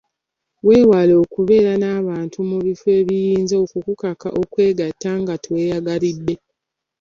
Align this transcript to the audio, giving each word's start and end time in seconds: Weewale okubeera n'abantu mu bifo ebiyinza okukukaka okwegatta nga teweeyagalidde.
Weewale 0.67 1.13
okubeera 1.23 1.71
n'abantu 1.77 2.37
mu 2.49 2.57
bifo 2.65 2.87
ebiyinza 2.99 3.55
okukukaka 3.63 4.27
okwegatta 4.41 5.11
nga 5.21 5.33
teweeyagalidde. 5.43 6.35